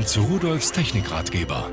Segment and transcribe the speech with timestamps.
[0.00, 1.68] Willkommen zu Rudolfs Technikratgeber.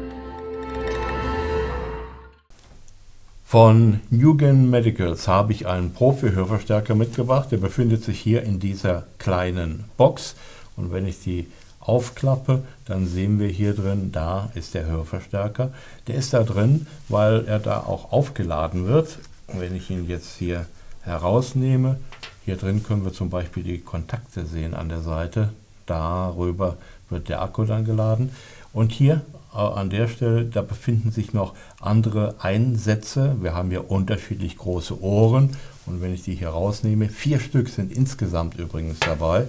[3.45, 7.53] Von Newgen Medicals habe ich einen Profi-Hörverstärker mitgebracht.
[7.53, 10.35] Der befindet sich hier in dieser kleinen Box.
[10.75, 11.47] Und wenn ich die
[11.79, 15.71] aufklappe, dann sehen wir hier drin, da ist der Hörverstärker.
[16.07, 19.19] Der ist da drin, weil er da auch aufgeladen wird.
[19.53, 20.65] Wenn ich ihn jetzt hier
[21.03, 21.97] herausnehme,
[22.43, 25.53] hier drin können wir zum Beispiel die Kontakte sehen an der Seite.
[25.87, 26.77] Darüber
[27.09, 28.31] wird der Akku dann geladen.
[28.73, 29.21] Und hier
[29.53, 33.35] äh, an der Stelle, da befinden sich noch andere Einsätze.
[33.41, 35.57] Wir haben hier unterschiedlich große Ohren.
[35.87, 39.47] Und wenn ich die hier rausnehme, vier Stück sind insgesamt übrigens dabei.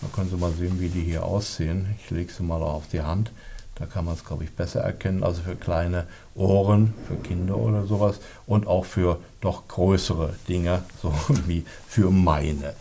[0.00, 1.94] Da können Sie mal sehen, wie die hier aussehen.
[2.02, 3.32] Ich lege sie mal auf die Hand.
[3.74, 5.22] Da kann man es, glaube ich, besser erkennen.
[5.22, 8.20] Also für kleine Ohren, für Kinder oder sowas.
[8.46, 11.12] Und auch für doch größere Dinge, so
[11.46, 12.74] wie für meine.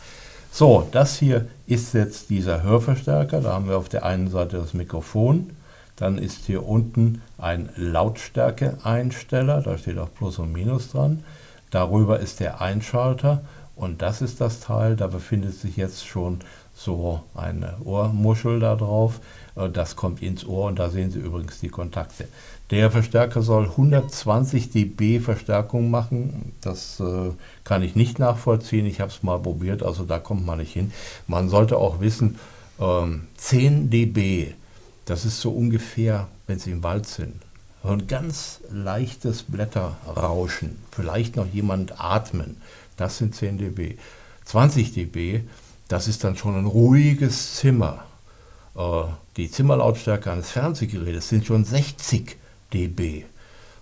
[0.51, 3.41] So, das hier ist jetzt dieser Hörverstärker.
[3.41, 5.51] Da haben wir auf der einen Seite das Mikrofon.
[5.95, 9.61] Dann ist hier unten ein Lautstärke-Einsteller.
[9.61, 11.23] Da steht auch Plus und Minus dran.
[11.71, 13.41] Darüber ist der Einschalter.
[13.79, 14.97] Und das ist das Teil.
[14.97, 16.39] Da befindet sich jetzt schon
[16.73, 19.21] so eine Ohrmuschel da drauf.
[19.55, 22.27] Äh, das kommt ins Ohr und da sehen Sie übrigens die Kontakte.
[22.71, 26.51] Der Verstärker soll 120 dB Verstärkung machen.
[26.59, 27.31] Das äh,
[27.63, 28.85] kann ich nicht nachvollziehen.
[28.85, 30.91] Ich habe es mal probiert, also da kommt man nicht hin.
[31.25, 32.37] Man sollte auch wissen,
[32.81, 34.55] ähm, 10 dB,
[35.05, 37.33] das ist so ungefähr, wenn Sie im Wald sind.
[37.81, 42.57] Ein ganz leichtes Blätterrauschen, vielleicht noch jemand atmen,
[42.97, 43.95] das sind 10 dB.
[44.43, 45.41] 20 dB,
[45.87, 48.03] das ist dann schon ein ruhiges Zimmer.
[48.75, 49.03] Äh,
[49.37, 52.35] die Zimmerlautstärke eines Fernsehgerätes sind schon 60
[52.73, 53.23] dB.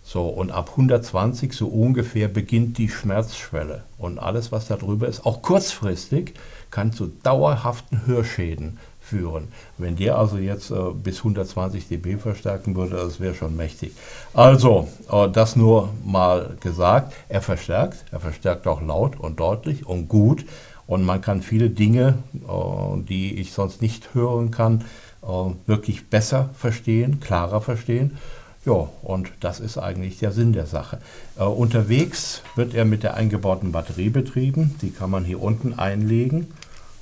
[0.04, 3.84] So, und ab 120 so ungefähr beginnt die Schmerzschwelle.
[3.98, 6.36] Und alles, was da drüber ist, auch kurzfristig,
[6.70, 9.48] kann zu dauerhaften Hörschäden führen.
[9.78, 13.94] Wenn der also jetzt äh, bis 120 dB verstärken würde, das wäre schon mächtig.
[14.34, 17.14] Also, äh, das nur mal gesagt.
[17.30, 20.46] Er verstärkt, er verstärkt auch laut und deutlich und gut.
[20.88, 24.86] Und man kann viele Dinge, äh, die ich sonst nicht hören kann,
[25.24, 25.28] äh,
[25.66, 28.18] wirklich besser verstehen, klarer verstehen.
[28.66, 31.00] Ja, und das ist eigentlich der Sinn der Sache.
[31.40, 34.76] Äh, unterwegs wird er mit der eingebauten Batterie betrieben.
[34.82, 36.48] Die kann man hier unten einlegen.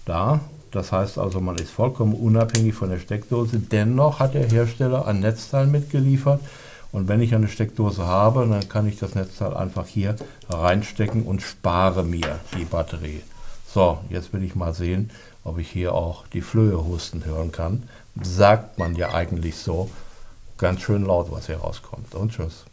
[0.05, 0.41] Da.
[0.75, 3.59] Das heißt also, man ist vollkommen unabhängig von der Steckdose.
[3.59, 6.41] Dennoch hat der Hersteller ein Netzteil mitgeliefert.
[6.91, 10.17] Und wenn ich eine Steckdose habe, dann kann ich das Netzteil einfach hier
[10.49, 13.21] reinstecken und spare mir die Batterie.
[13.73, 15.11] So, jetzt will ich mal sehen,
[15.45, 17.83] ob ich hier auch die Flöhe husten hören kann.
[18.21, 19.89] Sagt man ja eigentlich so.
[20.57, 22.13] Ganz schön laut, was hier rauskommt.
[22.15, 22.65] Und tschüss.